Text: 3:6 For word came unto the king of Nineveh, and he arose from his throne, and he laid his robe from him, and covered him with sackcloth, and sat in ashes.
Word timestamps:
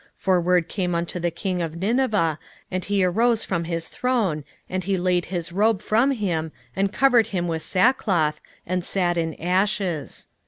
3:6 0.01 0.07
For 0.15 0.41
word 0.41 0.67
came 0.67 0.95
unto 0.95 1.19
the 1.19 1.29
king 1.29 1.61
of 1.61 1.75
Nineveh, 1.75 2.39
and 2.71 2.83
he 2.83 3.03
arose 3.03 3.45
from 3.45 3.65
his 3.65 3.87
throne, 3.87 4.43
and 4.67 4.83
he 4.83 4.97
laid 4.97 5.25
his 5.25 5.51
robe 5.51 5.79
from 5.83 6.09
him, 6.09 6.51
and 6.75 6.91
covered 6.91 7.27
him 7.27 7.47
with 7.47 7.61
sackcloth, 7.61 8.41
and 8.65 8.83
sat 8.83 9.15
in 9.15 9.35
ashes. 9.35 10.27